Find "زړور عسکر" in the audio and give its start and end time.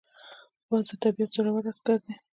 1.35-1.97